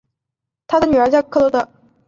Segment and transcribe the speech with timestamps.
[0.65, 1.69] 他的女儿叫格萝德。